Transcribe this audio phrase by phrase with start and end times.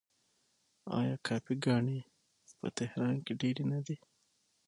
[0.99, 1.99] آیا کافې ګانې
[2.59, 3.97] په تهران کې ډیرې نه دي؟